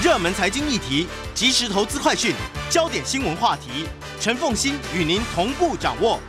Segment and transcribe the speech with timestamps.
[0.00, 2.32] 热门财经议题、即时投资快讯、
[2.70, 3.84] 焦点新闻话题，
[4.20, 6.20] 陈凤欣与您同步掌握。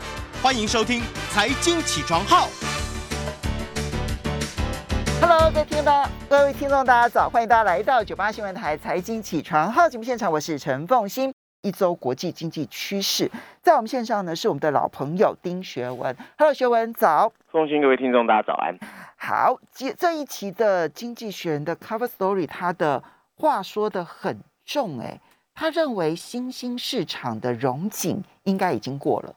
[0.41, 2.47] 欢迎收听《财经起床号》。
[5.21, 7.29] Hello，各位听众，各位听众，大家早！
[7.29, 11.31] 欢迎大家来到九八新闻台财经起床号节目现场，我是陈凤欣。
[11.61, 13.29] 一周国际经济趋势，
[13.61, 16.15] 在我们线上呢是我们的老朋友丁学文。
[16.39, 17.31] Hello，学文早。
[17.51, 18.75] 奉新各位听众，大家早安。
[19.15, 23.03] 好，这这一期的《经济学人》的 Cover Story，它的
[23.39, 25.21] 话说的很重，哎，
[25.55, 29.35] 他认为新兴市场的荣景应该已经过了。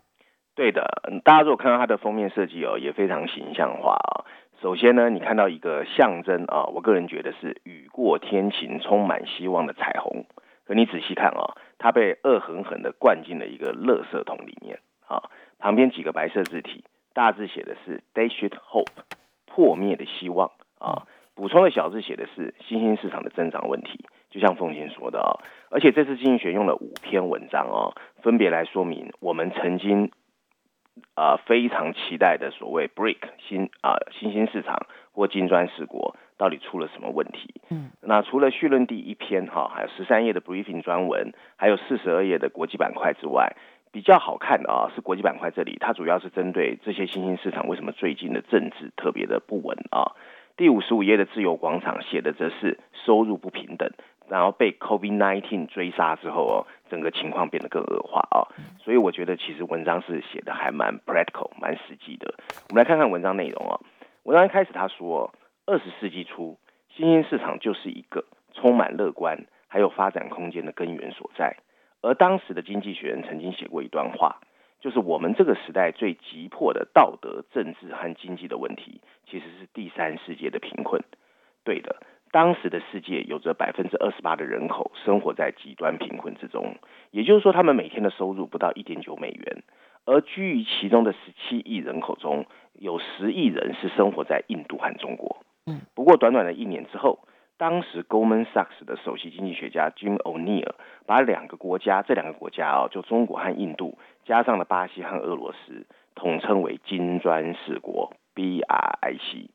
[0.56, 0.84] 对的，
[1.24, 4.26] 大家如果看到它的封面设计哦，也非常形象化啊、
[4.60, 10.26] 首先呢，你看到一个象征啊，我个人觉得是雨过天晴、充满希望的彩虹。
[10.64, 15.30] 可你仔细看啊，它被恶狠狠的灌进了一个垃圾桶里面啊。
[15.60, 19.04] 旁边几个白色字体，大字写的是 “dashed hope”，
[19.46, 20.50] 破灭的希望
[20.80, 21.06] 啊。
[21.42, 24.04] 补充的小字写的是新兴市场的增长问题。
[24.30, 30.12] 就像凤琴说的啊，而且这次经济学用了五篇文章哦，分别来说明我们曾经
[31.16, 37.60] 啊、非常期待的所谓 “break” 新啊、新兴市场或金砖四国到底出了什么问题？
[37.70, 43.56] 嗯，那除了序论第一篇哈，还有十三页的 briefing 专文，还有四十二页的国际板块之外，
[43.90, 50.14] 比较好看的啊是国际板块这里，它主要是针对这些新兴市场为什么最近的政治特别的不稳啊。
[50.56, 53.90] 第五十五页的自由广场写的则是收入不平等，
[54.28, 58.46] 然后被 COVID-19 追杀之后哦，整个情况变得更恶化哦。
[58.78, 62.34] 所以我觉得其实文章是写的还蛮 practical，蛮实际的。
[62.68, 63.80] 我们来看看文章内容哦。
[64.24, 65.32] 文章一开始他说，
[65.66, 66.58] 二十世纪初，
[66.94, 71.56] 新兴市场就是一个充满乐观还有发展空间的根源所在。
[72.02, 74.40] 而当时的《经济学人》曾经写过一段话，
[74.82, 81.00] 就是我们这个时代最急迫的道德、政治和经济的问题，其实是第三世界的贫困。
[81.62, 82.02] 对的，
[82.32, 86.74] 当时的世界有着百分之二十八的人口生活在极端贫困之中，
[87.12, 89.62] 也就是说，他们每天的收入不到一点九美元。
[90.04, 95.36] 而居于其中的十七亿人口中，有十亿人是生活在印度和中国。
[95.66, 97.20] 嗯，不过短短的一年之后，
[97.62, 100.72] 当时 Goldman Sachs 的首席经济学家 Jim O'Neill
[101.06, 105.86] 把两个国家，这两个国家哦、就中国和印度，加上了巴西和俄罗斯，
[106.16, 109.46] 统称为金砖四国 （BRIC）。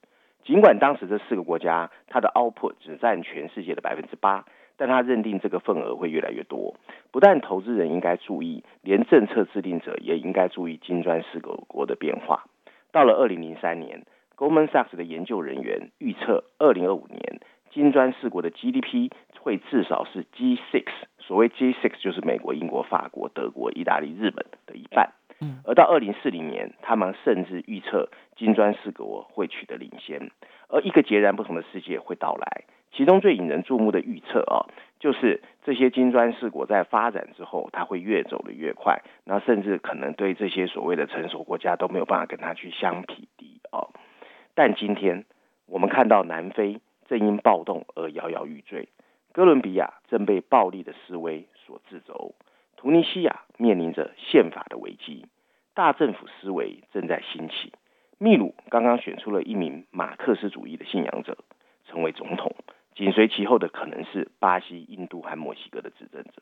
[0.45, 4.45] 尽管当时这四个国家它的 output 只占全世界的百分之八，
[4.77, 6.77] 但他认定这个份额会越来越多。
[7.11, 12.45] 不但投资人应该注意，连政策制定者也应该注意金砖四个国的变化。
[12.93, 14.05] 到了二零零三年
[14.37, 17.41] ，Goldman Sachs 的研究人员预测，二零二五年
[17.71, 20.85] 金砖四国的 GDP 会至少是 G6，
[21.19, 25.11] 所谓 G6 就是美国、英国、法国、德国、意大利、日本的一半。
[25.39, 30.31] 嗯，而到二零四零年，他们甚至预测金砖四国会取得领先，
[30.67, 32.63] 而一个截然不同的世界会到来。
[32.91, 34.65] 其中最引人注目的预测啊，
[34.99, 43.85] 就是这些金砖四国在发展之后，它会越走的越快，那甚至可能对这些所谓的成熟国家都没有办法跟它去相匹敌啊。
[44.55, 45.25] 但今天
[45.67, 48.89] 我们看到南非正因暴动而摇摇欲坠，
[49.31, 52.35] 哥伦比亚正被暴力的示威所制肘，
[52.75, 55.25] 突尼西亚面临着宪法的危机，
[55.73, 57.71] 大政府思维正在兴起。
[58.19, 61.37] 秘鲁刚刚选出了一名马克思主义的信仰者
[61.85, 62.55] 成为总统，
[62.95, 66.41] 紧随其后的可能是巴西、印度和墨西哥的执政者。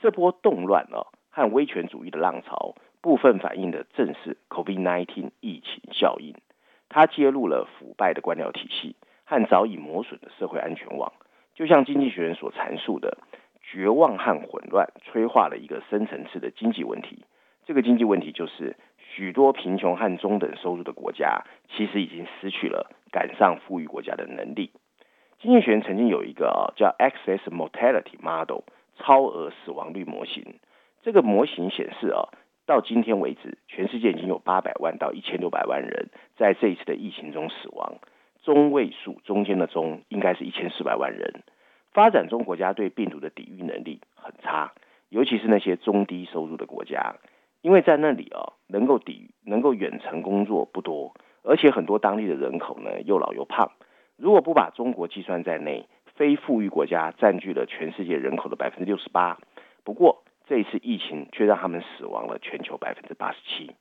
[0.00, 6.34] 这波动乱啊和威权主义的浪潮，部分反映的正是 COVID-19 疫情效应。
[6.88, 11.12] 它揭露了腐败的官僚体系和早已磨损的社会安全网。
[11.54, 13.18] 就像经济学人所阐述的，
[13.62, 17.24] 绝望和混乱催化了一个深层次的经济问题。
[17.64, 24.72] 这个经济问题就是，许多贫穷和中等收入的国家，其实已经失去了赶上富裕国家的能力。
[25.38, 28.64] 经济学人曾经有一个叫 Excess Mortality Model
[28.96, 30.58] 超额死亡率模型。
[31.02, 32.28] 这个模型显示啊，
[32.66, 37.94] 到今天为止，全世界已经有八百万到一千六百万人在这一次的疫情中死亡。
[38.44, 41.42] 中位数中间的中应该是一千四百万人。
[41.92, 44.72] 发展中国家对病毒的抵御能力很差，
[45.08, 47.16] 尤其是那些中低收入的国家，
[47.62, 53.70] 因为在那里啊，能够抵能够远程工作不多，而且很多当地的人口呢又老又胖。
[54.16, 59.38] 如果不把中国计算在内，非富裕国家占据了全世界人口的百分之六十八。
[59.84, 63.74] 不过这一次疫情却让他们死亡了全球百分之八十七。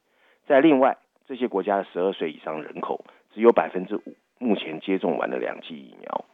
[0.46, 0.98] 在另外
[1.28, 3.04] 这些国家的十二岁以上人口
[3.34, 6.26] 只有百分之五目前接种完了两剂疫苗。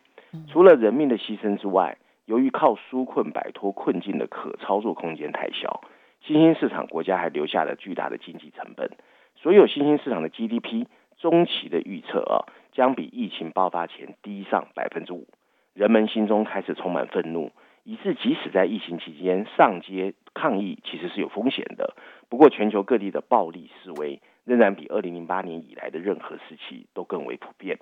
[0.48, 5.82] 除了人命的牺牲之外，由于靠纾困摆脱困境的可操作空间太小，
[6.22, 8.92] 新兴市场国家还留下了巨大的经济成本。
[9.36, 10.86] 所有新兴市场的 GDP
[11.18, 15.28] 中期的预测啊，将比疫情爆发前低上百分之五。
[15.74, 17.52] 人们心中开始充满愤怒，
[17.84, 21.96] 以致即使在疫情期间上街抗议，其实是有风险的。
[22.28, 27.80] 不过，全球各地的暴力示威仍然比二零零八年以来的任何时期都更为普遍。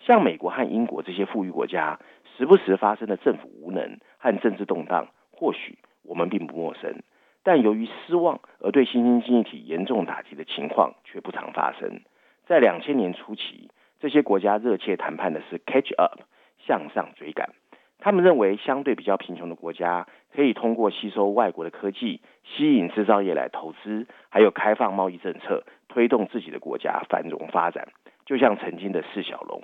[0.00, 1.98] 像美国和英国这些富裕国家，
[2.36, 7.02] 时不时发生的政府无能和政治动荡，或许我们并不陌生。
[7.42, 12.00] 但由于失望而对新兴经济体严重打击的情况却不常发生。
[12.46, 13.70] 在两千年初期，
[14.00, 16.20] 这些国家热切谈判的是 catch up
[16.66, 17.50] 向上追赶。
[17.98, 27.88] 他们认为，相对比较贫穷的国家可以通过吸收外国的科技、吸引制造业来投资，还有开放贸易政策，推动自己的国家繁荣发展。
[28.26, 29.62] 就像曾经的四小龙，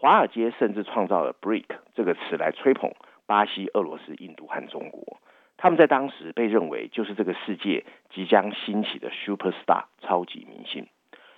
[0.00, 2.90] 华尔街甚至创造了 BRIC 这个词来吹捧
[3.26, 5.18] 巴西、俄罗斯、印度和中国。
[5.58, 10.86] 他们在当时被认为就是这个世界即将兴起的 super star 超级明星。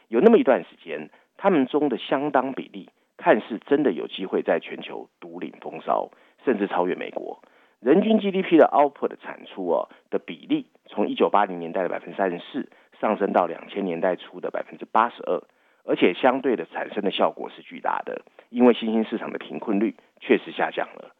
[0.07, 6.13] 有那么一段时间，他们中的相当比例看似真的有机会在全球独领风骚，
[6.45, 7.43] 甚至超越美国。
[7.81, 12.71] 人均 GDP 的 output 的产出哦的比例，从一九八零年代的百分之三十四
[13.01, 15.43] 上升到两千年代初的百分之八十二，
[15.85, 21.15] 而且相对的产生的效果是巨大的，因为新兴市场的贫困率确实下降了，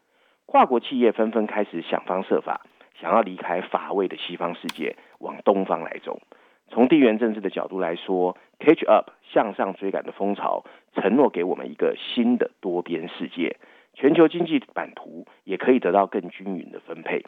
[0.45, 2.61] 跨国企业纷纷开始想方设法。
[3.01, 6.21] 想要离开乏味的西方世界，往东方来走。
[6.69, 10.63] 从地缘政治的角度来说，catch up 向上追赶的风潮，
[10.93, 13.57] 承诺给我们一个新的多边世界。
[13.95, 17.25] 全球经济版图也可以得到更均匀的分配。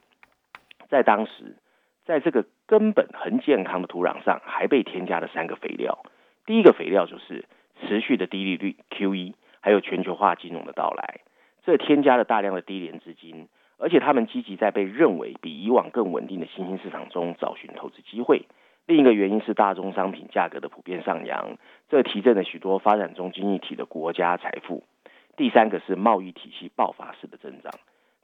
[0.88, 1.58] 在当时，
[2.06, 6.04] 在这个根本很健康的土壤上，还被添加了三个肥料。
[6.46, 7.46] 第一个肥料就是
[7.82, 11.22] 持续的低利率 QE，还有全球化金融的到来，
[11.64, 13.48] 这添加了大量的低廉资金。
[13.78, 18.44] 而且他们积极在被认为比以往更稳定的新兴市场中找寻投资机会。
[18.86, 21.58] 另一个原因是大宗商品价格的普遍上扬，
[21.90, 24.84] 这提振了许多发展中经济体的国家财富。
[25.36, 27.74] 第三个是贸易体系爆发式的增长。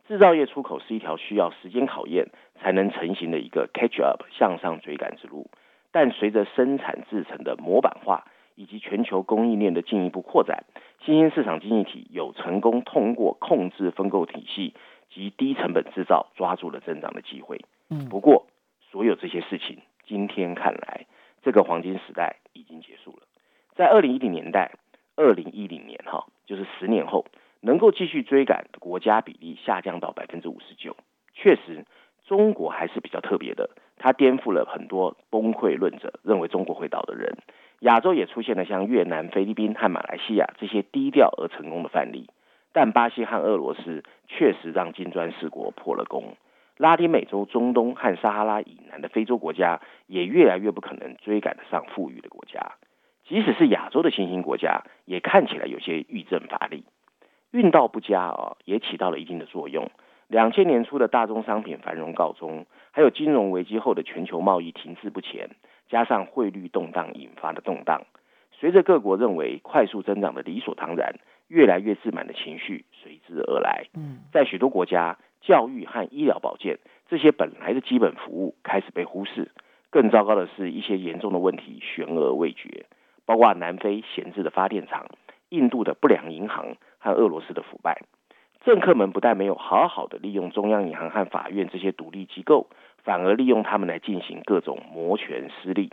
[0.08, 2.30] 制造业出口是一条需要时间考验
[2.62, 5.50] 才能成型的一个 catch up 向上追赶之路。
[5.92, 10.66] 但随着生产制成的模板化以及全球供应链的进一步扩展，
[11.06, 14.74] 新兴市场经济体有成功通过控制分购体系。
[15.14, 17.60] 及低成本制造抓住了增长的机会。
[17.90, 18.48] 嗯，不过
[18.80, 21.06] 所有这些事情，今天看来，
[21.42, 23.24] 这个黄金时代已经结束了。
[23.76, 24.72] 在二零一零年代，
[25.18, 27.26] 二零一零年哈，就是十年后，
[27.60, 30.96] 能够继续追赶的国家比例下降到百分之五十九。
[31.34, 31.86] 确实，
[32.24, 33.70] 中国还是比较特别的，
[34.02, 37.38] 它颠覆了很多崩溃论者认为中国会倒的人。
[37.82, 42.30] 亚洲也出现了像越南、菲律宾和马来西亚这些低调而成功的范例。
[42.74, 46.36] 但巴西和俄罗斯确实让金砖四国破了功，
[46.78, 52.60] 拉丁美洲、中东和撒哈拉以南的非洲国家也越来越不可能追赶得上富裕的国家。
[53.28, 56.86] 即使是亚洲的新兴国家，也看起来有些遇阵乏力。
[57.52, 59.90] 运道不佳啊，也起到了一定的作用。
[60.28, 65.50] 两千年初的大宗商品繁荣告终，还有金融危机后的全球贸易停滞不前，
[65.90, 68.04] 加上汇率动荡引发的动荡，
[68.52, 71.16] 随着各国认为快速增长的理所当然。
[71.48, 73.84] 越来越自满的情绪随之而来。
[73.94, 76.80] 嗯，在许多国家，教育和医疗保健
[77.10, 79.52] 这些本来的基本服务开始被忽视。
[79.90, 82.86] 更糟糕的是，一些严重的问题悬而未决，
[83.26, 85.08] 包括南非闲置的发电厂、
[85.50, 88.02] 印度的不良银行和俄罗斯的腐败。
[88.64, 92.68] 政客们不但没有好好的利用中央银行和法院这些独立机构，
[93.04, 95.92] 反而利用他们来进行各种摩拳私利。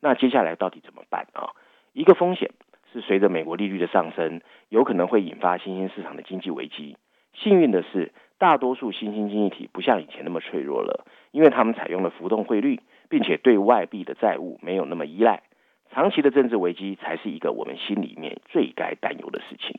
[0.00, 1.50] 那接下来到底怎么办啊？
[1.92, 2.50] 一个风险。
[2.92, 6.96] 是随着美国利率的上升，有可能会引发新兴市场的经济危机。
[7.34, 15.42] 幸运的是，大多数新兴经济体不像以前那么脆弱了，因为他们采用了浮动汇率，并且对外币的债务没有那么依赖。
[15.90, 19.76] 长期的政治危机才是一个我们心里面最该担忧的事情。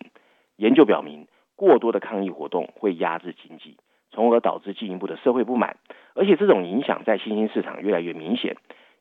[0.57, 3.75] 研究表明，过多的抗议活动会压制经济，
[4.11, 5.75] 从而导致进一步的社会不满，
[6.13, 8.55] 而且这种影响在新兴市场越来越明显。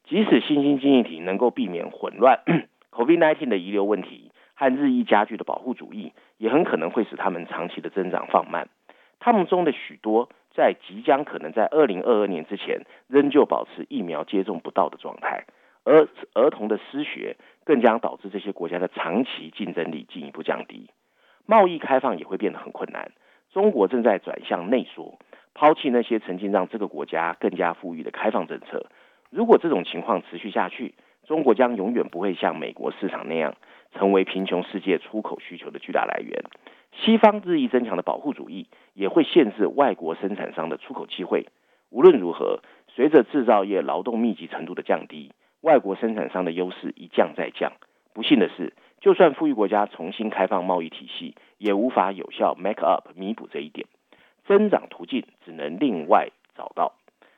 [0.04, 2.40] 即使新兴经济体能够避免混乱。
[2.92, 8.68] COVID-19 的遗留问题和日益加剧的保护主义，也很可能会使他们长期的增长放慢。
[9.18, 15.44] 他们中的许多在即将可能在二零二二年之前，仍旧保持疫苗接种不到的状态。
[15.84, 20.88] 而儿童的失学，更将导致这些国家的长期竞争力进一步降低。
[21.46, 23.12] 贸易开放也会变得很困难。
[23.50, 25.18] 中国正在转向内缩，
[25.54, 28.86] 抛弃那些曾经让这个国家更加富裕的开放政策。
[29.30, 33.54] 如果这种情况持续下去，中国将永远不会像美国市场那样
[33.92, 36.44] 成为贫穷世界出口需求的巨大来源。
[36.92, 41.46] 西方日益增强的保护主义也会限制外国生产商的出口机会。
[41.90, 47.72] 无论如何，随着制造业劳动密集程度的降低，外国生产商的优势一降再降。
[48.12, 53.86] 不幸的是，就算富裕国家重新开放贸易体系，也无法有效 make up 弥补这一点。
[54.46, 56.94] 增长途径只能另外找到。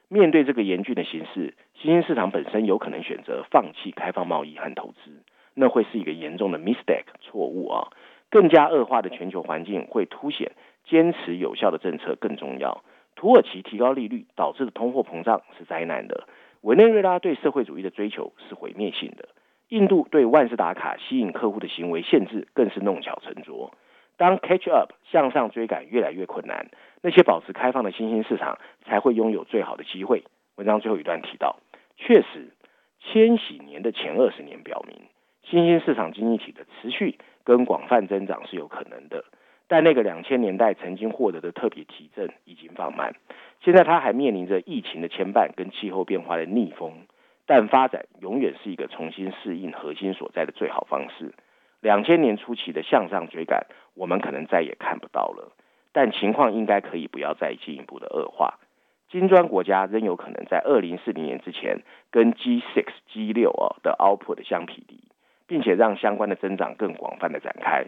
[0.08, 5.22] 面对这个严峻的形势，新兴市场本身有可能选择放弃开放贸易和投资，
[5.54, 7.88] 那会是一个严重的 mistake 错误啊！
[8.30, 10.52] 更加恶化的全球环境会凸显
[10.84, 12.82] 坚持有效的政策更重要。
[13.16, 16.28] 土耳其提高利率导致的通货膨胀是灾难的，
[16.60, 19.28] 委内瑞拉对社会主义的追求是毁灭性的，
[19.68, 23.72] 印度对万事达卡吸引客户的行为限制更是弄巧成拙。
[24.16, 26.68] 当 catch up 向上追赶越来越困难，
[27.02, 30.24] 那些保持开放的新兴市场才会拥有最好的机会。
[30.56, 31.60] 文章最后一段提到，
[31.96, 32.50] 确实，
[33.00, 35.02] 千禧年的前二十年表明，
[35.44, 39.24] 新兴市场经济体的持续跟广泛增长是有可能的。
[39.68, 43.14] 但那个两千年代曾经获得的特别提振已经放慢，
[43.60, 47.06] 现在它还面临着疫情的牵绊跟气候变化的逆风。
[47.48, 51.32] 但发展永远是一个重新适应核心所在的最好方式。
[51.80, 55.56] 两千年初期的向上追赶，我们可能再也看不到了。
[55.92, 58.58] 但情况应该可以不要再进一步的恶化。
[59.08, 65.04] 金砖国家仍有可能在二零四零年之前跟 G6、G6 哦的 output 相匹敌，
[65.46, 67.86] 并且让相关的增长更广泛的展开。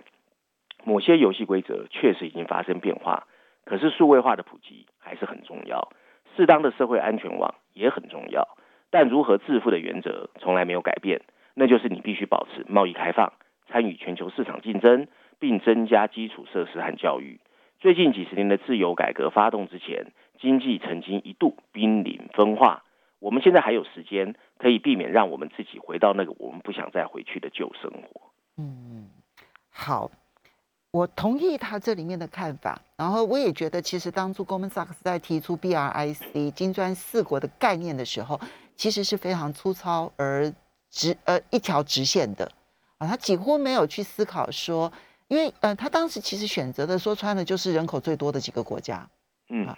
[0.85, 3.27] 某些游戏规则确实已经发生变化，
[3.67, 5.93] 可是数位化的普及还是很重要，
[6.35, 8.49] 适当的社会安全网也很重要。
[8.91, 11.23] 但如何致富的原则从来没有改变，
[11.55, 13.33] 那就是你必须保持贸易开放。
[13.73, 15.07] 参与全球市场竞争，
[15.39, 17.39] 并增加基础设施和教育。
[17.79, 22.83] 最近几十年的自由改革发动之前，经济曾经一度濒临分化。
[23.21, 28.33] 我们现在还有时间，可以避免让我们自己回到那个我们不想再回去的旧生活。
[28.57, 29.09] 嗯，
[29.71, 30.11] 好，
[30.91, 32.81] 我同意他这里面的看法。
[32.97, 38.41] 然后我也觉得，其实当初 Goldman Sachs 在提出 BRIC 金砖四国的概念的时候，
[38.81, 40.51] 其实是非常粗糙而
[40.91, 42.51] 直呃一条直线的。
[42.97, 44.91] 啊，他几乎没有去思考说，
[45.29, 49.07] 因为呃，他当时其实选择的说穿了就是人口最多的几个国家，
[49.51, 49.69] 嗯，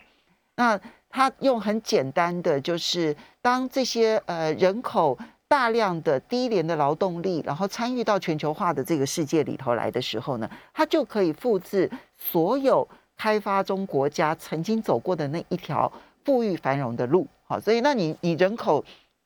[0.55, 0.81] 那
[1.11, 5.19] 他用很简单的就是当这些呃人口
[5.49, 15.93] 大量的低廉的劳动力，然后参与到全球化的这个世界里头来的时候呢，他就可以复制所有开发中国家曾经走过的那一条
[16.25, 17.27] 富裕繁荣的路，
[17.61, 18.85] 所以那你你人口。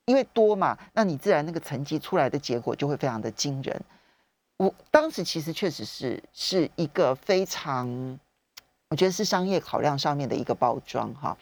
[0.09, 3.83] 因为多嘛，那你自然那个成绩出来的结果就会非常的惊人。
[4.57, 7.89] 我当时其实确实是是一个非常，
[8.89, 11.37] 我觉得是商业考量上面的一个包装哈。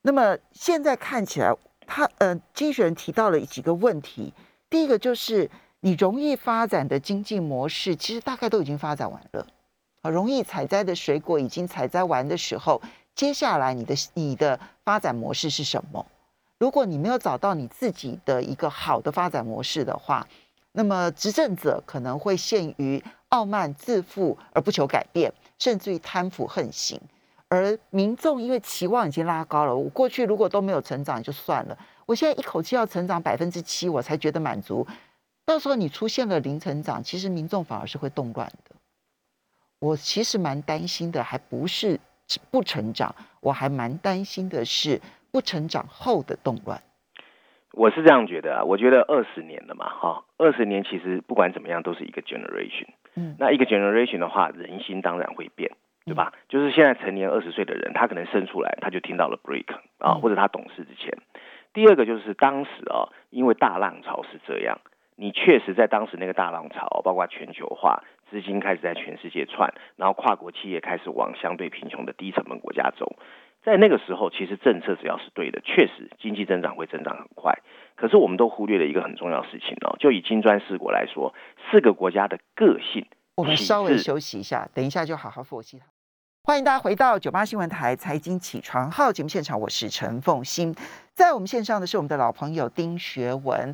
[0.00, 1.54] 那么现在看起来，
[1.86, 4.32] 他呃，经济学人提到了几个问题。
[4.70, 5.50] 第一个就是
[5.80, 9.46] 你容易发展的经济模式，其实大概都已经发展完了。
[10.00, 12.80] 啊，容易采摘的水果已经采摘完的时候，
[13.14, 16.04] 接下来你的你的发展模式是什么？
[16.58, 20.26] 如果你没有找到你自己的一个好的发展模式的话，
[20.72, 27.00] 那么执政者可能会陷于傲慢自负而不求改变，甚至于贪腐横行。
[27.48, 31.76] 而民众因为期望已经拉高了，我过去如果都没有成长就算了，
[32.06, 34.86] 我现在一口气要成长百分之七，我才觉得满足。
[35.44, 38.76] 到时候你出现了零成长，其实民众反而是会动乱的。
[39.80, 42.00] 我其实蛮担心的，还不是
[42.50, 45.00] 不成长，我还蛮担心的是。
[45.32, 46.82] 不成长后的动乱，
[47.72, 48.64] 我是这样觉得啊。
[48.64, 52.88] 我觉得二十年了嘛，哈，二十年其实不管怎么样都是一个 generation。
[53.14, 55.70] 嗯，那一个 generation 的话，人心当然会变，
[56.04, 56.34] 对吧？
[56.50, 61.16] 就是现在成年二十岁的人，他可能生出来他就听到了 break 啊，或者他懂事之前。
[61.72, 64.78] 第二个就是当时啊，因为大浪潮是这样，
[65.16, 68.02] 你确实在当时那个大浪潮，包括全球化，
[68.32, 73.18] 资金开始在全世界窜，然后跨国企业开始往相对贫穷的低成本国家走。
[73.62, 77.58] 在那个时候，其实政策只要是对的，确实经济增长会增长很快。
[77.94, 81.34] 可是我们都忽略了一个很重要事情哦，就以金砖四国来说，
[81.70, 83.06] 四个国家的个性。
[83.36, 85.84] 我们稍微休息一下，等一下就好好分析它。
[86.44, 90.74] 欢迎大家回到九八新闻台财经起床号节目现场，我是陈凤欣，
[91.14, 93.72] 在我们线上的是我们的老朋友丁学文。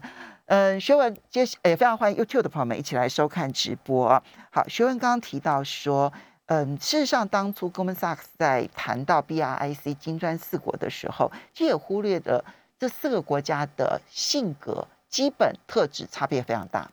[0.48, 4.22] 嗯，学文接也非常欢迎 YouTube 的朋友们一起来收看直播。
[4.50, 6.12] 好，学文刚刚提到说。
[6.50, 12.42] 嗯，事实上，当初 Goldman Sachs 在谈到 BRIC 金砖四国的时候，其实也忽略了
[12.78, 16.90] 这四个国家的性格基本特质差别非常大。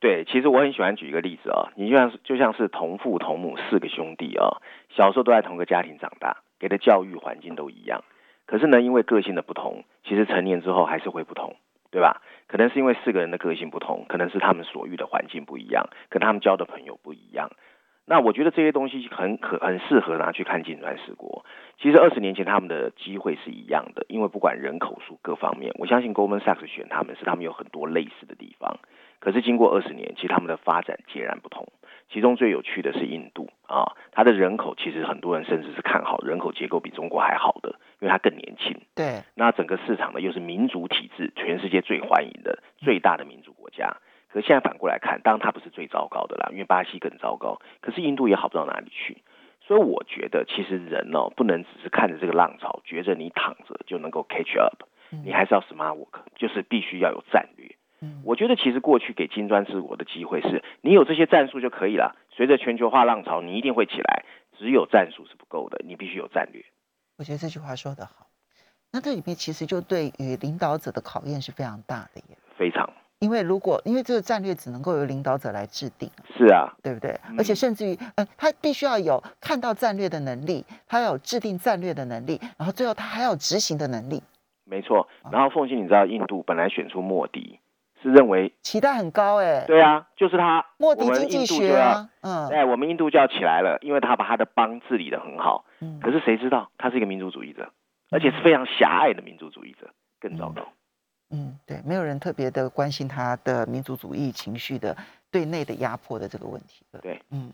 [0.00, 4.58] 对，其实我很喜欢举一个例子啊，你就像是就像是同父同母四个兄弟啊，
[4.96, 8.02] 小时候都在同个家庭长大，给的教育环境都一样，
[8.44, 11.54] 可是呢，因为个性的不同，其实成年之后还是会不同，
[11.90, 12.22] 对吧？
[12.46, 17.50] 可能是因为四个人的个性不同，可能是他们所遇的环境不一样，跟他们交的朋友不一样。
[18.06, 21.44] 那我觉得这些东西很可很适合拿去看金砖四国。
[21.78, 28.78] 其实二十年前他们的机会是一样的，因为不管人口数各方面，我相信 Goldman Sachs 选他们是他们有很多类似的地方。
[29.20, 31.68] 可是经过二十年，其实他们的发展截然不同。
[32.12, 38.80] 其中最有趣的是印度啊，它的人口其实很多人甚至是看好，人口结构比中国还好的，因为它更年轻。
[38.94, 43.96] 对，那整个市场呢又是民主体制，全世界最欢迎的最大的民主国家。
[44.28, 47.60] 可是现在反过来看，当然它不是最糟糕的啦，因为巴西更糟糕。
[47.80, 49.22] 可是印度也好不到哪里去。
[49.60, 54.82] 所以我觉得，其实人哦，不能只是看着这个浪潮，觉着你躺着就能够 catch up，
[55.24, 57.76] 你还是要 smart work，就是必须要有战略。
[58.24, 62.16] 我觉得其实过去给金砖治国的机会是，你有这些战术就可以了。
[62.30, 64.24] 随着全球化浪潮，你一定会起来。
[64.58, 66.62] 只有战术是不够的，你必须有战略。
[67.16, 68.26] 我觉得这句话说得好。
[68.92, 72.36] 那这里面其实就对于领导者的考验是非常大的耶。
[72.58, 72.90] 非常。
[73.20, 76.10] 因为如果因为这个战略只能够由领导者来制定。
[76.36, 76.72] 是啊。
[76.82, 77.18] 对不对？
[77.38, 84.22] 而且甚至于，嗯，他必须要有看到战略的能力，他要有制定战略的能力，然后最后他还要执行的能力。
[84.64, 85.08] 没错。
[85.30, 87.60] 然后凤信，你知道印度本来选出莫迪。
[88.02, 97.70] 是认为期待很高哎，对啊，就是他，莫迪经济学啊，嗯，哎，我们印度就要起来了，因为他把他的邦治理的很好，嗯，可是谁知道他是一个民族主义者，
[98.10, 100.62] 而且是非常狭隘的民族主义者，更糟糕。
[101.30, 104.96] 嗯，对，没有人特别的关心他的民族主义情绪的
[105.30, 106.84] 对内的压迫的这个问题。
[107.02, 107.50] 对，嗯，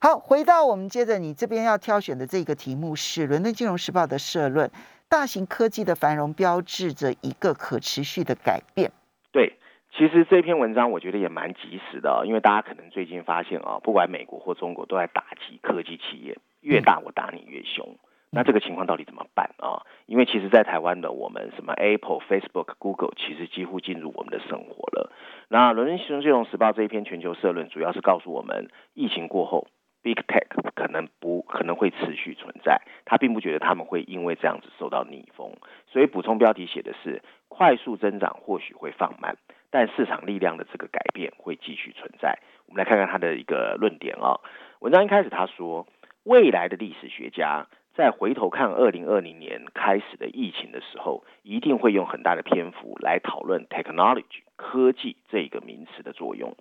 [0.00, 4.70] 好，回到我们接着你这边要挑选的这个题目是《伦敦金融时报》的社论：
[5.08, 8.90] 大型科技的繁荣标志着一个可持续的改变。
[9.30, 9.56] 对。
[9.96, 17.96] 其实这篇文章我觉得也蛮及时的，因为大家可能最近发现啊，不管美国或中国都在打击科技企业，越大我打你越凶。
[18.30, 19.86] 那这个情况到底怎么办啊？
[20.06, 25.12] 因为其实，在台湾的我们，什么 Apple、Facebook、Google，其实几乎进入我们的生活了。
[25.48, 29.68] 那《伦敦金融时报》这一篇全球社论，主要是告诉我们，疫情过后
[30.02, 35.52] ，Big Tech 可能不可能会持续存在，他并不觉得他们会因为这样子受到逆风。
[35.86, 39.36] 所以补充标题写的是，快速增长或许会放慢。
[39.74, 42.38] 但市场力量的这个改变会继续存在。
[42.66, 44.38] 我们来看看他的一个论点啊。
[44.78, 45.88] 文章一开始他说，
[46.22, 47.66] 未来的历史学家
[47.96, 56.54] 在回头看二零二零年开始的疫情的时候，一定会用很大的篇幅来讨论 technology 科技这个名词的作用。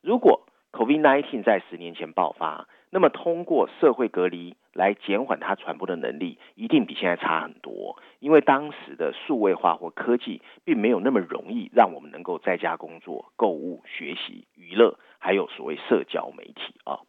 [0.00, 8.00] 如果 COVID-19 在十年前爆发，那么通过社会隔离来减缓它传播的能力，一定比现在差很多。
[8.20, 17.00] 因为当时的数位化或科技，并没有那么容易让我们能够在家工作、购物、学习、娱乐，还有所谓社交媒体啊。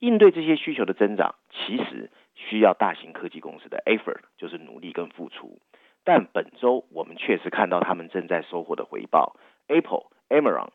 [0.00, 5.62] 应对这些需求的增长，其实需要大型科技公司的 effort，就是努力跟付出。
[6.04, 9.36] 但本周我们确实看到他们正在收获的回报
[9.68, 10.68] ：Apple、Amazon、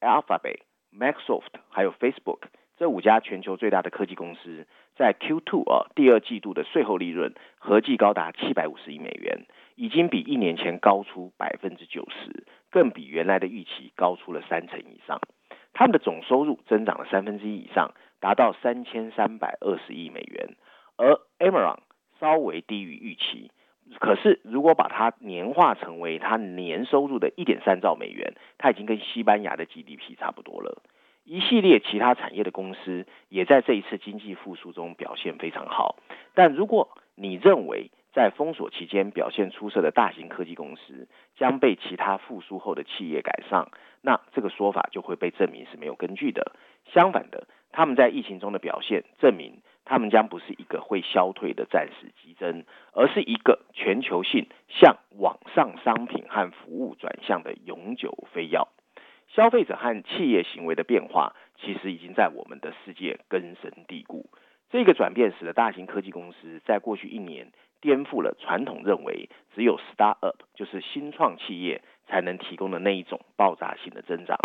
[0.00, 0.60] Alphabet、
[0.96, 2.42] Microsoft，还有 Facebook。
[2.76, 15.20] 这五家全球最大的科技公司在 Q2 啊第二季度的税后利润合计高达七百五十亿美元，已经比一年前高出百分之九十，更比原来的预期高出了三成以上。
[15.72, 20.56] 他们的总收入增长了三分之一以上，达到三千三百二十亿美元，
[20.96, 21.78] 而 Amazon
[22.18, 23.50] 稍微低于预期。
[24.00, 30.82] 可是如果把它年化成为它年收入的一点三兆美元，它已经跟西班牙的 GDP 差不多了。
[31.24, 35.96] 一系列其他产业的公司也在这一次经济复苏中表现非常好。
[36.34, 43.70] 但如果你认为在封锁期间表现出色的大型科技公司将被其他复苏后的企业赶上，
[44.02, 46.52] 那这个说法就会被证明是没有根据的。
[46.92, 58.60] 相反的，他们在疫情中的表现证明，他们将不是一个会消退的暂时激增，而是一个全球性向网上商品和服务转向的永久飞跃。
[59.34, 64.30] 消费者和企业行为的变化，其实已经在我们的世界根深蒂固。
[64.70, 74.38] 这个转变使得大型科技公司在过去一年颠覆了传统认为只有 start up 就是新创企业才能提供的那一种爆炸性的增长。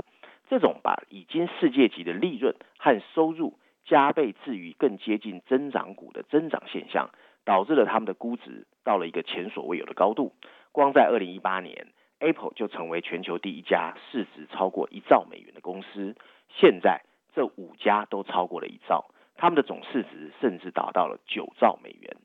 [0.50, 7.12] 这种把已经世界级的利润和收入加倍置于更接近增长股的增长现象，
[7.46, 10.34] 导致了他们的估值到了一个前所未有的高度。
[10.72, 11.90] 光在二零一八年。
[12.20, 16.16] Apple 就成为全球第一家市值超过一兆美元的公司。
[16.50, 17.02] 现在
[17.34, 19.06] 这五家都超过了一兆，
[19.36, 22.18] 他们的总市值甚至达到了九兆美元。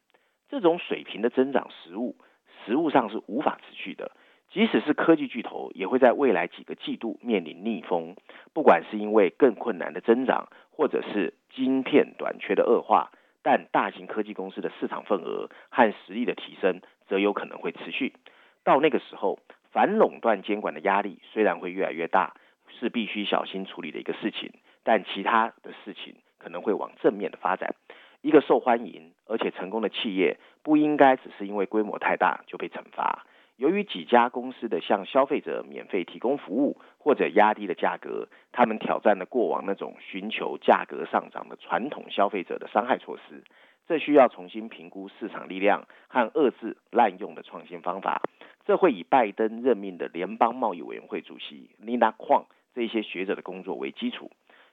[0.48, 2.16] 这种水平的增长，实物
[2.64, 4.10] 实物上是无法持续的。
[4.50, 8.16] 即使是科技巨头，也会在未来几个季度面临逆风。
[8.52, 13.10] 不管是因为更困难的增长，或者是晶片短缺的恶化，
[13.42, 18.12] 但大型科技公司的市场份额和实力的提升，则有可能会持续。
[18.64, 19.38] 到那个时候。
[19.74, 22.34] 反垄断监管的压力虽然会越来越大，
[22.78, 24.52] 是必须小心处理的一个事情，
[24.84, 27.74] 但其他的事情可能会往正面的发展。
[28.20, 43.42] 一个受欢迎而且成功的企业，不应该只是因为规模太大就被惩罚，由于几家公司的向消费者免费提供服务或者压低的价格，他们挑战了过往那种寻求价格上涨的传统消费者的伤害措施。
[43.86, 48.22] 这需要重新评估市场力量和遏制滥用的创新方法。
[48.64, 54.30] 这会以拜登任命的联邦贸易委员会主席 Lina Kwong 这些学者的工作为基础。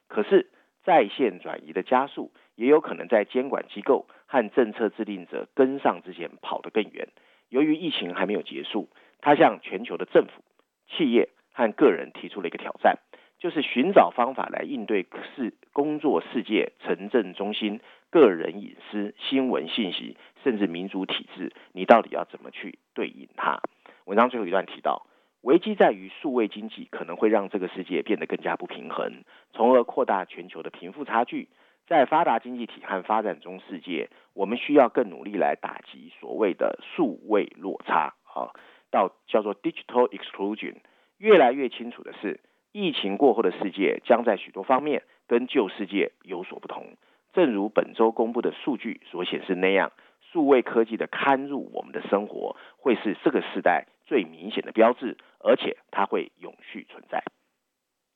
[0.08, 0.50] 可是，
[0.82, 7.08] 在线转移的加速也有可能在监管机构和政策制定者跟上之前跑得更远。
[7.50, 8.88] 由于疫情还没有结束，
[9.20, 10.42] 他向全球的政府、
[10.88, 12.98] 企业和个人提出了一个挑战，
[13.42, 23.60] 就是寻找方法来应对世工作世界、城镇中心、个人隐私、新闻信息，甚至民主体制，你到底要怎么去对应它？
[24.04, 25.08] 文章最后一段提到，
[25.40, 31.48] 危机在于数位经济可能会让这个世界变得更加不平衡，从而扩大全球的贫富差距。
[31.88, 38.54] 在发达经济体和发展中世界，我们需要更努力来打击所谓的数位落差啊，
[38.92, 40.76] 到叫做 digital exclusion。
[41.18, 42.38] 越来越清楚的是，
[42.72, 46.96] 疫情过后的世界将在许多方面跟旧世界有所不同。
[47.32, 57.22] 正如本周公布的数据所显示那样，数位科技的刊入我们的生活，会是这个时代最明显的标志，而且它会永续存在。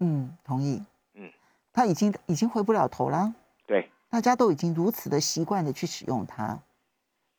[0.01, 0.83] 嗯，同意。
[1.15, 1.31] 嗯，
[1.73, 3.35] 它已经已经回不了头了。
[3.67, 6.63] 对，大家都已经如此的习惯的去使用它，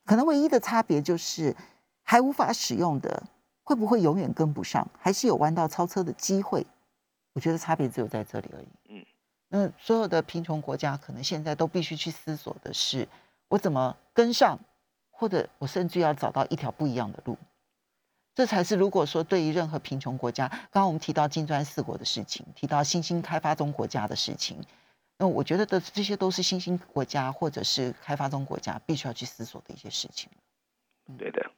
[0.06, 1.56] 可能唯一的差别就是
[2.04, 3.24] 还无法使用的
[3.64, 6.66] 会不会永远跟不上，还是有弯道超车的机会？
[7.38, 8.68] 我觉得差别只有在这里而已。
[8.90, 9.06] 嗯，
[9.50, 13.08] 那所有的贫穷国家可能现在都必须去思索的是，
[13.48, 14.58] 我怎么跟上，
[15.12, 17.38] 或者我甚至要找到一条不一样的路，
[18.34, 24.58] 这才是如果说对于任何贫穷国家，刚刚我们提到金砖四国的事情，提到新兴开发中国家的事情。
[25.20, 30.28] 那我觉得的这些都是新兴国家或者是开发中国家必须要去思索的一些事情。
[31.20, 31.52] 对的。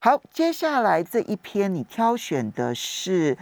[0.00, 3.38] 好，接下来这一篇你挑选的是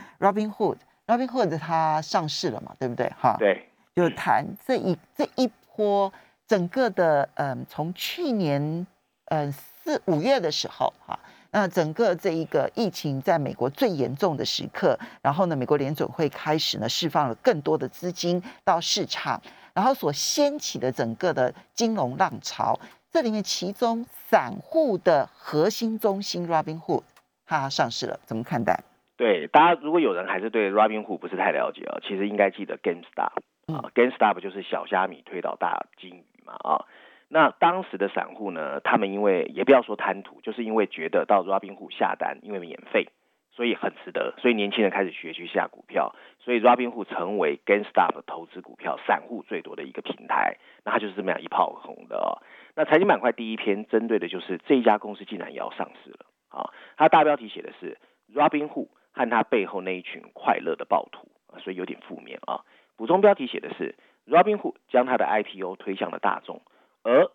[1.17, 2.75] Robinhood，Robinhood 它上市了嘛？
[2.79, 3.13] 对不对？
[3.21, 3.37] 哈。
[3.39, 3.69] 对。
[3.95, 6.11] 就谈这一这一波
[6.47, 8.87] 整个的嗯，从去年
[9.27, 11.19] 嗯四五月的时候哈。
[11.55, 19.39] 那整个这一个疫情在美国最严重的时刻，然后呢，美国联准会开始呢释放了更多的资金到市场，
[19.75, 27.03] 然后所掀起的整个的金融浪潮，这里面其中散户的核心中心 Robinhood
[27.45, 28.83] 它上市了，怎么看待？
[29.17, 33.33] 对，大家如果有人还是对 Robinhood 不是太了解啊，其实应该记得 GameStop
[33.73, 36.87] 啊，GameStop 就是小虾米推倒大金鱼嘛啊。
[37.29, 38.81] 那当时的散户呢？
[38.81, 43.09] 他们因为也不要说贪图，就是因为觉得到 Robinhood 下单，因为免费，
[43.53, 50.59] 所以很值得，所以年轻人开始学去下股票，所以 Robinhood 成为 GameStop 投资股票散户最多的一个平台。
[50.85, 52.43] 那它就是这么样一炮红的哦。
[52.75, 56.69] 那财经板块第一篇针对的就是这一家公司竟然也要上市了啊！
[56.97, 57.97] 它大标题写的是
[58.35, 62.65] Robinhood 和他背后那一群快乐的暴徒啊，所以有点负面啊。
[62.97, 63.95] 补充标题写的是
[64.27, 66.63] Robinhood 将他的 IPO 推向了大众。
[67.03, 67.31] 而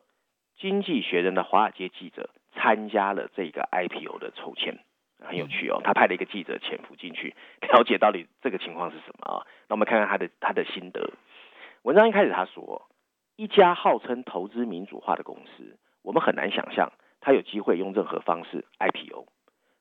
[0.57, 4.79] 经济学人的华尔街记者参加了这个 IPO 的抽签，
[5.19, 5.81] 很有趣哦。
[5.83, 9.45] 他派了一个记者潜伏进去， 了解到底这个情况是什么啊？
[9.67, 11.11] 那我们看看他的他的心得。
[11.83, 12.87] 文章一开始他说，
[13.35, 19.27] 一家号称投资民主化的公司，我们很难想象他有机会用任何方式 IPO。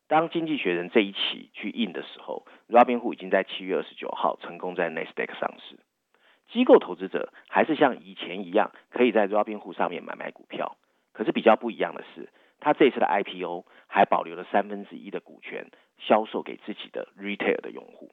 [0.09, 5.81] 当经济学人这一期去印的时候，Robinhood 已经在七月二十九号成功在 Nasdaq 上市。
[6.49, 10.77] 机构投资者还是像以前一样，可以在 Robinhood 上面买卖股票。
[11.12, 12.29] 可是比较不一样的是，
[12.61, 15.66] 他这次的 IPO 还保留了三分之一的股权，
[15.99, 18.12] 销售给自己的 retail 的用户。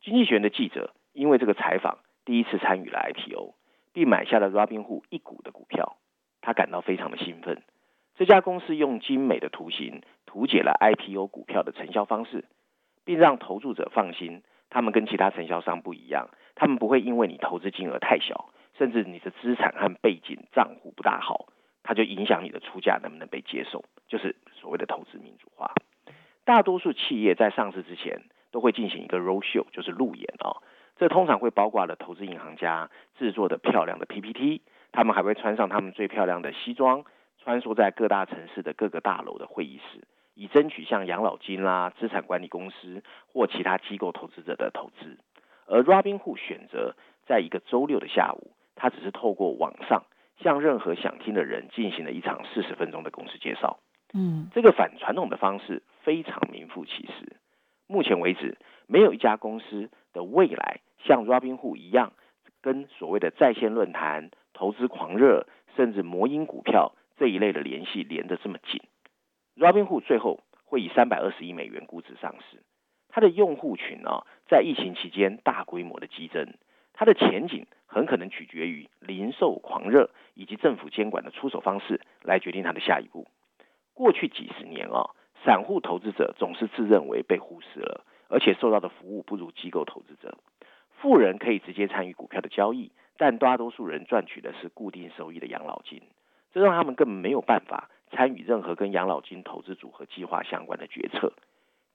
[0.00, 3.54] 经济学人的记者因为这个采访，第一次参与了 IPO，
[3.92, 5.98] 并买下了 Robinhood 一股的股票。
[6.40, 7.62] 他感到非常的兴奋。
[8.16, 10.02] 这家公司用精美的图形
[10.34, 12.44] 图解了 IPO 股票的承销方式，
[13.04, 16.28] 并让投注者放心，他们跟其他承销商不一样。
[16.56, 21.46] 他们不会因为你投资金额太小，甚至你的资产和背景账户不大好，
[21.84, 25.72] 它就影响你的出价能不能被接受，就是所谓的投资民主化。
[26.44, 28.20] 大多数企业在上市之前
[28.50, 30.58] 都会进行一个 roadshow，就是路演啊，
[30.96, 37.04] 这通常会包括了投资银行家制作的漂亮的 PPT，他们还会穿上他们最漂亮的西装，
[37.38, 40.00] 穿梭在各大城市的各个大楼的会议室，
[40.34, 45.18] 以争取像养老金啦、资产管理公司或其他机构投资者的投资。
[45.66, 46.94] 而 Robinhood 选择
[47.26, 50.04] 在一个周六的下午，他只是透过网上
[50.38, 53.78] 向任何想听的人进行了一场四十分钟的公司介绍。
[54.12, 57.36] 嗯，这个反传统的方式非常名副其实。
[57.86, 62.12] 目前为止，没有一家公司的未来像 Robinhood 一样，
[62.60, 68.80] 跟所谓的在线论坛、投资狂热，甚至魔音股票这一类的联系连得这么紧。
[69.56, 70.40] Robinhood 最后。
[70.66, 72.60] 会以三百二十亿美元估值上市。
[73.08, 76.54] 它的用户群呢，在疫情期间大规模的激增，
[76.94, 83.28] 它的前景很可能取决于零售狂热以及政府监管的出手方式来决定它的下一步。
[83.92, 85.10] 过去几十年啊，
[85.44, 90.36] 散户投资者总是自认为被忽视了，而且受到的服务不如机构投资者。
[90.90, 96.02] 富人可以直接参与股票的交易，但大多数人赚取的是固定收益的养老金，
[96.52, 101.32] 这让他们根本没有办法参与任何跟养老金投资组合计划相关的决策。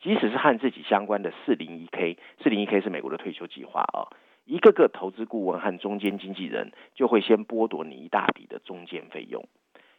[0.02, 4.08] 即使是和自己相关的四零一 K，四零一 K 是美国的退休计划啊，
[4.46, 9.44] 一个个投资顾问和中间经纪人就会先剥夺你一大笔的中间费用。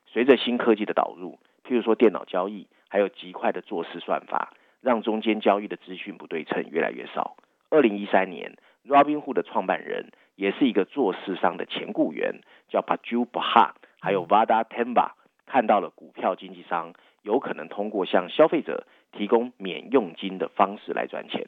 [0.06, 7.37] 随着新科技的导入，譬如说电脑交易，还有极快的做事算法，让中间交易的资讯不对称越来越少。
[7.68, 8.56] 二零一三年
[8.88, 15.11] ，Robinhood 的创办人也是一个做市商的前雇员，叫 Paju Bha，还有 Vada Temba，
[15.50, 21.44] 看到了股票经纪商有可能通过向消费者提供免佣金的方式来赚钱，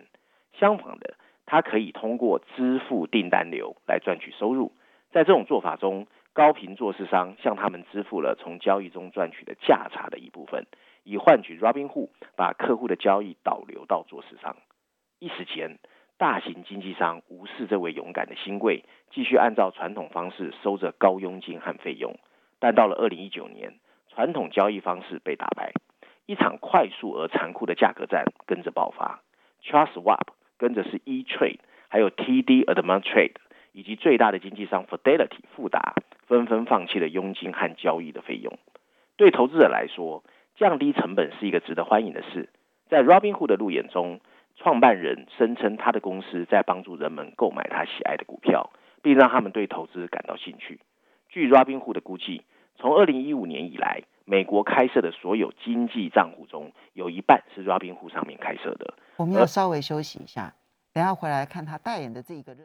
[0.58, 1.14] 相反的，
[1.46, 4.72] 他可以通过支付订单流来赚取收入。
[5.12, 10.66] 在这种做法中，高频做市商向他们支付了从交易中赚取的价差的一部分，
[11.04, 14.56] 以换取 Robinhood 把客户的交易导流到做市商。
[15.20, 15.78] 一时间，
[16.18, 22.12] 大型经纪商无视这位勇敢的新贵，继续按照传统方式收着高佣金和费用。
[22.58, 23.74] 但到了二零一九年，
[24.14, 25.72] 传统交易方式被打败。
[26.26, 29.20] 一场快速而残酷的价格战跟着爆发
[29.62, 33.34] ，Charles Schwab 跟着是 E Trade，还有 TD Ameritrade
[33.72, 35.94] 以及最大的经纪商 Fidelity 富达
[36.26, 38.58] 纷纷放弃了佣金和交易的费用。
[39.16, 40.22] 对投资者来说，
[40.56, 42.48] 降低成本是一个值得欢迎的事。
[42.88, 44.20] 在 Robinhood 的路演中，
[44.56, 48.70] 创办人声称他的公司在帮助人们购买他喜爱的股票，
[49.02, 50.78] 并让他们对投资感到兴趣。
[51.28, 52.42] 据 Robinhood 的估计，
[52.78, 58.94] 从二零一五年以来，美国开设的所有经济账户中，有一半是 Robinhood 上面开设的。
[59.16, 60.52] 我们要稍微休息一下，
[60.92, 62.64] 等下回来看他代言的这一个热。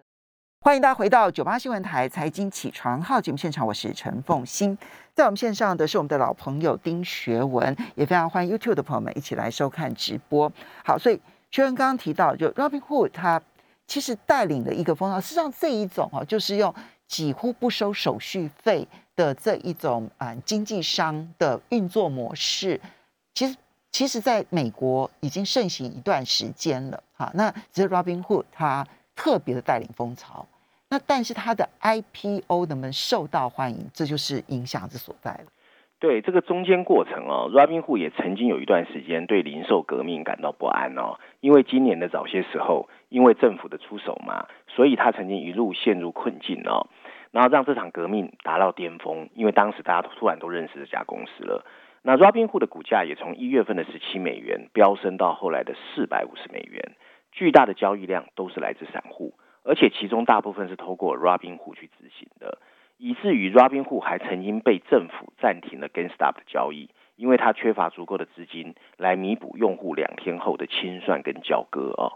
[0.60, 4.76] 欢迎大家回到九八新闻台财经起床号节目现场，我是陈凤欣，
[5.14, 10.52] 在我们线上的是我们的老朋友丁学文，也非常欢迎 YouTube 的朋友们一起来收看直播。
[10.84, 13.40] 好，所以学文刚刚提到，就 Robinhood 他
[13.86, 16.74] 其实带领的一个风潮，实际上这一种哦，就是用
[17.06, 18.88] 几乎不收手续费。
[19.18, 22.80] 的这一种啊经纪商的运作模式，
[23.34, 23.58] 其实
[23.92, 27.04] 其实在美国已经盛行一段时间了。
[27.18, 30.46] 哈，那只是 Robinhood 它特别的带领风潮。
[30.90, 35.46] 那但是它的 IPO 能不能受到欢迎，这就是影响之所在了。
[36.00, 46.86] 对这个中间过程哦，Robinhood 也曾经有一段时间对零售革命感到不安哦，因为今年的早些时候，因为政府的出手嘛，所以他曾经一路陷入困境哦。
[47.32, 51.66] 然后让这场革命达到巅峰，因为当时大家突然都认识这家公司了。
[52.04, 56.96] 那 Robinhood 的股价也从一月份的十七美元飙升到后来的四百五十美元，
[57.32, 62.60] 巨大的交易量都是来自散户，而且其中大部分是透过 Robinhood 去执行的，
[62.98, 72.14] 以至于 Robinhood 还曾经被政府暂停了 GameStop 的交易，因为它缺乏足够的资金来弥补用户两天后的清算跟交割哦。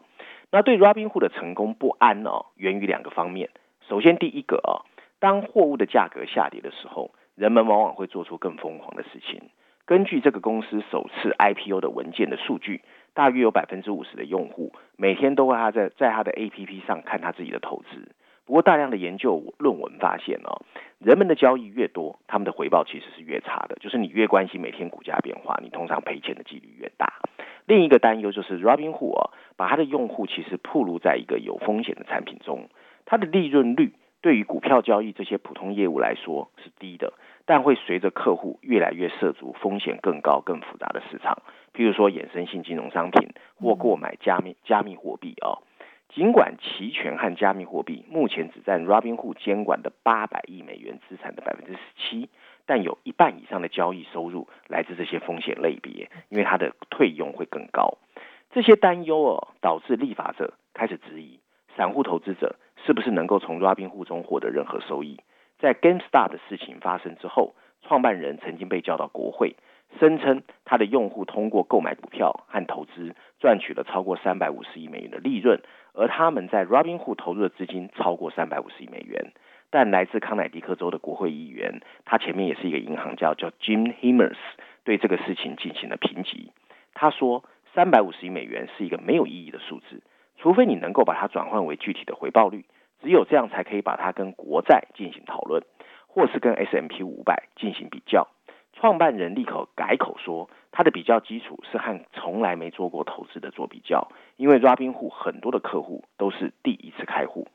[0.51, 3.49] 那对 Robinhood 的成功不安哦，源于两个方面。
[3.89, 4.87] 首先第一个哦。
[5.21, 9.39] 当货物的价格下跌的时候，人们往往会做出更疯狂的事情。
[9.85, 12.81] 根据这个公司首次 IPO 的文件的数据，
[13.13, 18.15] 大约有百分之五十的用户每天都会他在在他的 APP 上看他自己的投资。
[18.45, 20.65] 不过，大量的研究论文发现哦，
[20.97, 23.75] 人们的交易越多，他们的回报其实是越差的。
[23.79, 27.13] 就是你越关心每天股价变化，你通常赔钱的几率越大。
[27.67, 32.67] 另一个担忧就是 Robinhood 把他的用户其实暴露在一个有风险的产品中，
[33.05, 33.93] 它的利润率。
[34.21, 37.13] 对于股票交易这些普通业务来说是低的，
[37.45, 41.41] 但会随着客户越来越涉足风险更高、更复杂的市场，
[41.73, 43.29] 譬如说衍生性金融商品
[43.59, 45.63] 或购买加密加密货币哦。
[46.13, 52.29] 尽管期权和加密货币目前只占 Robinhood 监管的八百亿美元资产的百分之十七，
[52.65, 57.97] 但有一半以上的交易收入来自这些风险类别，因为它的退用会更高。
[58.51, 61.39] 这些担忧哦，导致立法者开始质疑
[61.75, 62.57] 散户投资者。
[62.85, 65.19] 是不是能够从 Robinhood 中获得任何收益？
[65.59, 69.55] 在 GameStop 的事情发生之后，创办人曾经被叫到国会，
[69.99, 75.61] 声称他的用户通过购买股票和投资赚取了超过三百五十亿美元的利润，
[75.93, 79.31] 而他们在 Robinhood 投入的资金超过三百五十亿美元。
[79.69, 84.35] 但来自康乃狄克州的国会议员，他前面也是一个银行家，叫 Jim Himmers，
[84.83, 86.51] 对这个事情进行了评级。
[86.93, 90.01] 他说，三百五十亿美元是一个没有意义的数字。
[90.41, 92.65] 除非你能够把它转换为具体的回报率，
[92.99, 95.63] 只有这样才可以把它跟国债进行讨论，
[96.07, 98.27] 或是跟 S M P 五百进行比较。
[98.73, 107.47] 创办人立刻改口说，他的比较基础是和从来没做过投资的做比较，因为 Robinhood 很多的客户都是第一次开户。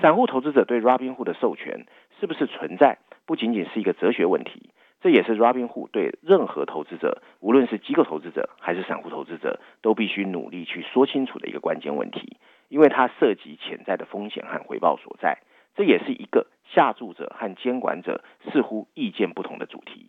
[0.00, 1.86] 散户投资者对 Robinhood 的授权
[2.18, 4.70] 是不是存在，不仅仅是一个哲学问题，
[5.04, 12.38] 这也是 Robinhood 对任何投资者，无论是机构投资者还是散户投资者，都必须努力去说清楚的一个关键问题，
[12.70, 15.36] 因为它涉及潜在的风险和回报所在。
[15.76, 20.08] 这也是一个下注者和监管者似乎意见不同的主题。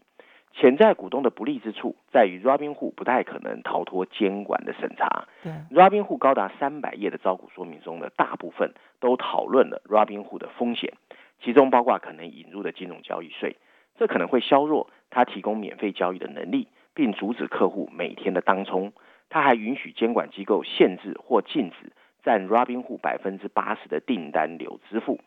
[0.53, 5.27] 潜在股东的不利之处在于，Robinhood 不太可能逃脱监管的审查。
[5.71, 10.93] Robinhood 高达三百页的招股说明中的大部分都讨论了 Robinhood 的风险，
[11.41, 13.57] 其中包括可能引入的金融交易税，
[13.97, 18.93] 这可能会削弱它提供免费交易的能力，并阻止客户每天的当冲。
[19.29, 21.91] 它还允许监管机构限制或禁止
[22.23, 25.19] 占 Robinhood 百分之八十的订单流支付。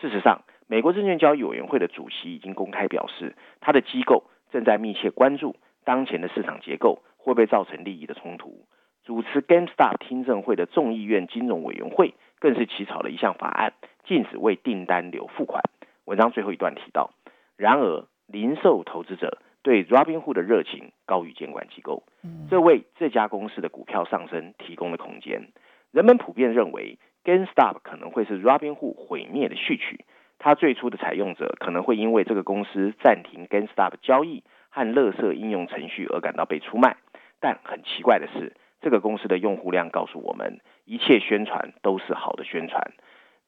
[0.00, 4.24] 事实上，美国证券交易委员会的主席已经公开表示，他的机构。
[4.52, 8.68] 正在密切关注当前的市场结构会不会造成利益的冲突。
[9.02, 13.72] 主持 GameStop 听证会的众议院金融委员会更是起草了一项法案，
[14.04, 15.60] 禁止为订单流付款。
[16.04, 17.10] 文章最后一段提到，
[17.56, 22.02] 然而零售投资者对 Robinhood 的热情高于监管机构，
[22.50, 25.48] 这为这家公司的股票上升提供了空间。
[25.92, 30.04] 人们普遍认为 GameStop 可能会是 Robinhood 毁灭的序曲。
[30.38, 36.96] 它最初的采用者可能会因为这个公司暂停 GameStop 交易和乐色应用程序而感到被出卖，
[37.40, 42.92] 但很奇怪的是，这个公司的用户量告诉我们，一切宣传都是好的宣传。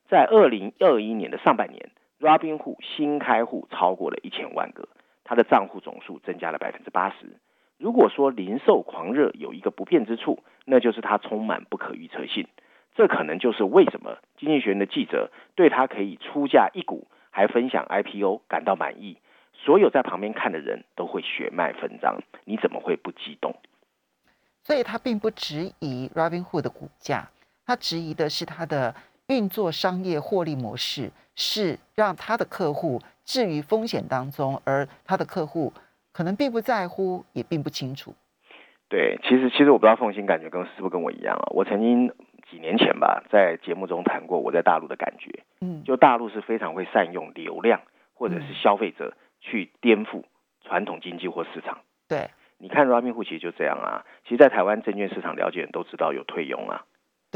[0.08, 1.90] 在二零二一年的上半年
[2.26, 4.88] ，Robinhood 新开户超过了一千万个，
[5.22, 7.38] 他的账户总数增加了百分之八十。
[7.78, 12.48] 如果说零售狂热有一个不变之处，那就是它充满不可预测性。
[12.96, 19.18] 这可能就是为什么经济学院的记者对他可以出价一股还分享 IPO 感到满意。
[19.52, 23.54] 所有在旁边看的人都会血脉纷张，你怎么会不激动？
[24.62, 27.30] 所以他并不质疑 Robinhood 的股价，
[27.66, 28.94] 他质疑的是他的
[29.28, 35.72] 运作商业获利模式，是让他的客户置于风险当中，而他的客户
[36.12, 38.12] 可能并不在乎，也并不清楚。
[38.88, 41.46] 对，其实其实我不知道凤欣感觉跟是不是跟我一样啊？
[41.50, 42.12] 我曾经。
[42.48, 47.80] 几年前吧，在节目中谈过我在大陆的感觉，嗯，就大陆是非常会善用流量
[48.14, 50.22] 或者是消费者去颠覆
[50.62, 51.80] 传统经济或市场。
[52.06, 54.06] 对，你看 Robinhood 其实就这样啊。
[54.22, 56.84] 其实，在台湾证券市场了解人都知道有退佣啊。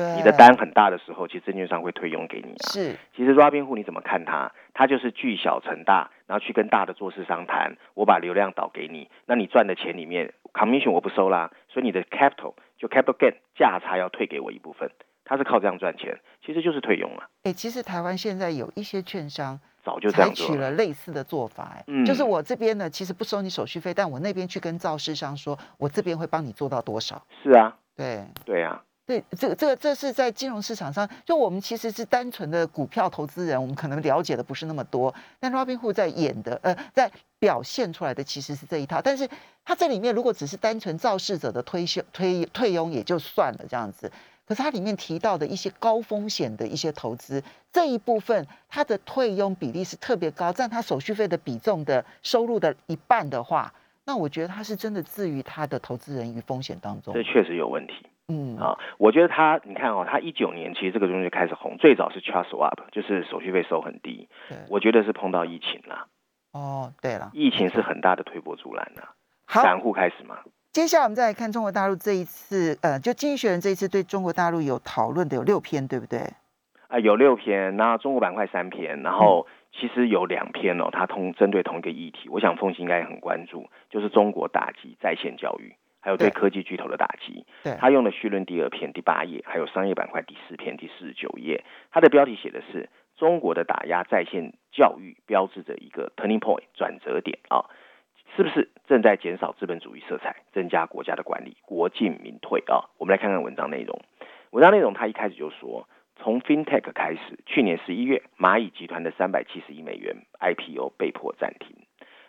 [0.00, 2.72] 对，你的单很大的时候，其实证券商会退佣给你啊。
[2.72, 4.50] 是，其实 Robinhood 你怎么看它？
[4.72, 14.90] 它就是聚小成大，然后去跟大的做市商谈，我把流量导给你，那你赚的钱里面 commission 我不收啦，所以你的 capital 就 capital gain 价差要退给我一部分。
[15.24, 17.28] 他是靠这样赚钱，其实就是退佣了。
[17.44, 27.22] 哎，其实台湾现在有一些券商早就采取了类似的做法，哎，就是我这边呢，其实不收你手续费，但我那边去跟造市商说，我这边会帮你做到多少。
[27.44, 35.12] 是啊，对，对啊，对，这个这个这是在金融市场上，就我们其实是单纯的股票投资人，我们可能了解的不是那么多。
[35.40, 39.28] 但 Robinhood 在演的，呃，在表现出来的其实是这一套，但是
[39.64, 44.08] 它这里面如果只是单纯造市者的推销推退佣也就算了，这样子。
[44.46, 47.42] 可是它里面提到的一些高风险的一些投资
[47.72, 57.12] 这一部分，它的退佣比例是特别高，占它手续费的比重的收入的一半的话，那我觉得它是真的置于他的投资人于风险当中。
[57.12, 58.06] 这确实有问题。
[58.30, 64.28] 嗯啊，我觉得他，你看哦，他一九年其实这个东西就开始红，最早是 Trust Swap，就是手续费收很低。
[64.68, 66.06] 我觉得是碰到疫情了。
[66.52, 69.02] 哦，对了，疫情是很大的推波助澜的，
[69.48, 70.38] 散户开始嘛。
[70.72, 76.20] 接下来我们再来看中国大陆这一次，呃，就经济学人这一次对中国大陆有讨论的有六篇，对不对？
[76.88, 87.46] 啊，有六篇，那中国板块三篇，然后其实有两篇哦，它同针对同一个议题，我想凤欣应该也很关注，就是中国打击在线教育，还有对科技巨头的打击。
[87.62, 97.64] 对，他用了序论第二篇第八页，还有商业板块第四篇第四十九页，它的标题写的是中国的打压在线教育标志着一个 turning point 转折点啊。
[98.36, 102.86] 是不是正在减少资本主义色彩，增加国家的管理，国进民退啊？
[102.96, 104.00] 我们来看看文章内容。
[104.50, 111.76] 文章内容他一开始就说，从 FinTech 开始，去年十一月，蚂蚁集团的三百七十亿美元 IPO 被迫暂停，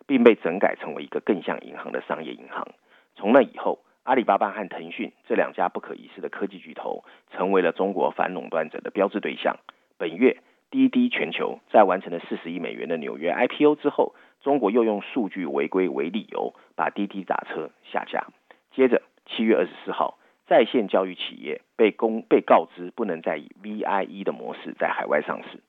[0.07, 2.67] 并被整改成为一个更像银行的商业银行。
[3.15, 9.57] 从那以后，阿里巴巴和腾讯这两家不可一世的科技巨头，成为了中国反垄断者的标志对象。
[9.97, 10.37] 本月，
[10.69, 14.15] 滴滴全球在完成了四十亿美元的纽约 IPO 之后。
[14.43, 18.25] 中国又用数据违规为理由，把滴滴打车下架。
[18.73, 25.61] 接着，七月二十四号，在线教育企业被公被告知不能再以 VIE 的模式在海外上市。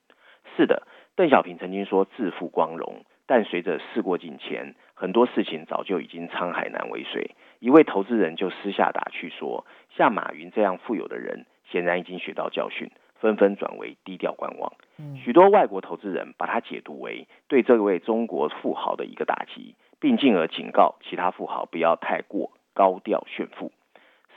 [0.57, 7.31] 是的，邓小平曾经说“自负光荣”，但随着事过境迁，很多事情早就已经沧海难为水。
[7.59, 9.65] 一位投资人就私下打趣说
[9.95, 14.73] ：“像马云这样富有的人，显然已经学到教训，纷纷转为低调观望。”
[15.23, 23.71] 许多外国投资人把它解读为对这位中国富豪的一个打击，并进而警告其他富豪不要太过高调炫富。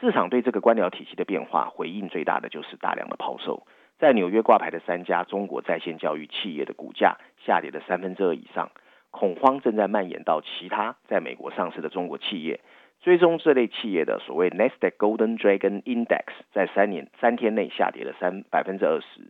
[0.01, 3.66] 市场对这个官僚体系的变化回应最大的就是大量的抛售。
[3.99, 8.70] 在纽约挂牌的三家中国在线教育企业的股价下跌了三分之二以上，
[9.11, 12.61] 恐慌正在蔓延到其他在美国上市的中国企业。
[13.01, 19.20] 追踪这类企业的所谓 Nasdaq Golden Dragon Index 在三年三天内下跌了三百分之二十，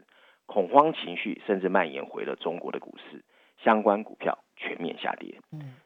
[0.46, 3.22] 恐慌情绪甚至蔓延回了中国的股市，
[3.62, 5.40] 相关股票全面下跌。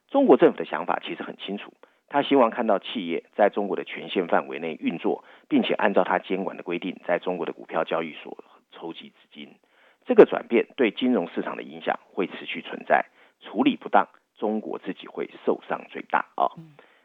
[0.09, 1.73] 中国政府的想法其实很清楚。
[2.09, 8.37] 他希望看到企业在中国的权限范围内运作，并且按照他监管的规定，在中国的股票交易所
[8.73, 9.55] 筹集资金。
[10.07, 13.07] 这个转变对金融市场的影响会持续存在，
[13.41, 16.51] 处理不当，中国自己会受伤最大啊。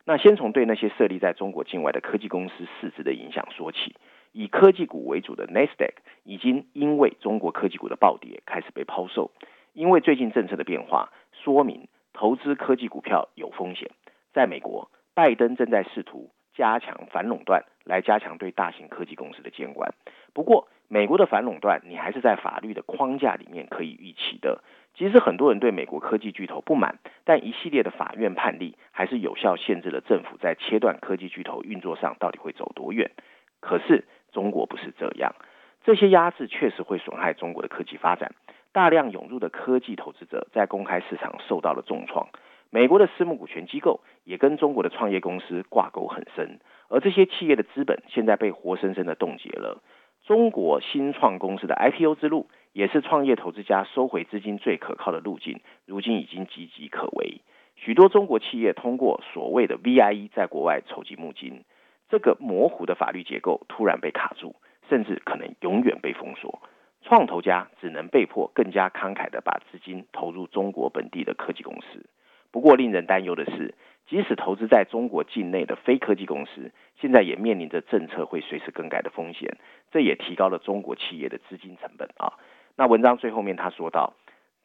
[0.05, 3.95] 那先从对那些设立在中国境外的科技公司市值的影响说起。
[4.32, 5.93] 以科技股为主的 Nasdaq
[6.24, 9.32] 已经因为中国科技股的暴跌开始被抛售，
[9.74, 13.91] 因为最近政策的变化，说明投资科技股票有风险。
[14.34, 14.89] 在美国。
[15.16, 19.93] 拜登正在试图加强反垄断，来加强对大型科技公司的监管。
[20.34, 24.63] 不过，美国的反垄断，你还是在法律的框架里面可以预期的。
[24.93, 33.11] 即使很多人对美国科技巨头不满，但一系列的法院判例还是有效限制了政府在切断科技巨头运作上到底会走多远。
[33.59, 35.36] 可是，中国不是这样，
[35.83, 38.31] 这些压制确实会损害中国的科技发展。
[38.71, 42.27] 大量涌入的科技投资者在公开市场受到了重创。
[42.69, 46.59] 美国的私募股权机构也跟中国的创业公司挂钩很深，
[46.89, 49.81] 而这些企业的资本现在被活生生的冻结了。
[50.26, 57.41] 中国新创公司的 IPO 之路，也是创业投资家收回资金最可靠的路径，如今已经岌岌可危。
[57.76, 61.63] 许多中国企业通过所谓的 VIE 在国外筹集募金，
[62.09, 64.55] 这个模糊的法律结构突然被卡住，
[64.89, 66.59] 甚至可能永远被封锁。
[67.03, 72.03] 创投家只能被迫更加慷慨的把资金投入中国本地的科技公司。
[72.49, 73.76] 不过，令人担忧的是，
[74.08, 79.58] 即使投资在中国境内的非科技公司，现在也面临着政策会随时更改的风险，
[79.91, 82.34] 这也提高了中国企业的资金成本啊。
[82.76, 84.14] 那文章最后面他说到，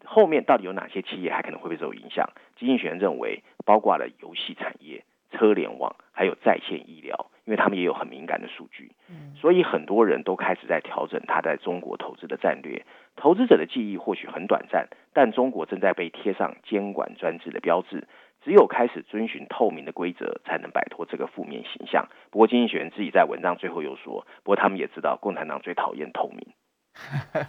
[0.04, 2.28] 后面到底有哪些企业还可能会被受影响？
[2.56, 7.26] 经济学人认为，包括了游戏产业、车联网，还有在线医疗。
[7.46, 8.92] 因为他们也有很敏感的数据，
[9.34, 12.84] 所以很多人都开始在调整他在中国投资的战略。
[13.16, 18.06] 投资者的记忆或许很短暂，但中国正在被贴上监管专制的标志。
[18.44, 22.08] 只有开始遵循透明的规则，才能摆脱这个负面形象。
[22.30, 26.46] 不过，经济学人自己在文章最后又说，不过他们也知道共产党最讨厌透明。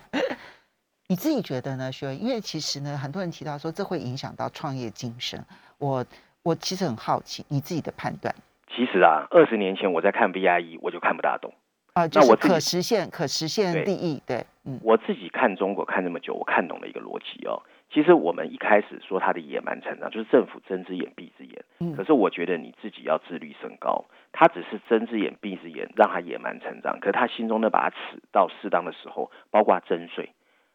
[1.08, 2.16] 你自己觉得呢，学？
[2.16, 5.44] 因为其实呢，很多人提到说这会影响到创业精神。
[5.78, 6.06] 我
[6.44, 8.34] 我其实很好奇你自己的判断。
[8.74, 11.54] 其实啊，二十年前我在看 VIE，我就看不大懂
[11.94, 12.08] 啊。
[12.08, 14.22] 就是可实现、可实现利益。
[14.26, 17.62] 对，嗯，我自己看中国看这么久，我看懂了一个逻辑哦。
[17.92, 21.66] 其实我们一开始说它的野蛮成长，就是政府睁只眼闭只眼。
[21.80, 21.94] 嗯。
[21.96, 27.00] 可是我觉得你自己要自律升高，他只是睁只眼闭只眼，让他野蛮成长。
[27.02, 27.96] 可是他心中那把尺
[28.32, 30.32] 到适当的时候，包括征税。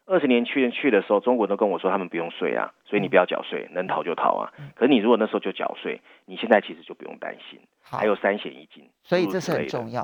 [0.09, 4.53] 二十年去去的时候，中国人都跟我说他们不用税啊，所以你不要缴税，能逃就逃啊。
[4.73, 9.95] 可是你如果那时候就缴税，你现在其实就不用担心，还有三险一金，所以这是很重要。